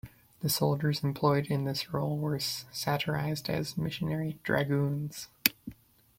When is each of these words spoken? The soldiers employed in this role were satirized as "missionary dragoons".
The 0.39 0.49
soldiers 0.49 1.03
employed 1.03 1.45
in 1.45 1.65
this 1.65 1.93
role 1.93 2.17
were 2.17 2.39
satirized 2.39 3.51
as 3.51 3.77
"missionary 3.77 4.39
dragoons". 4.41 5.27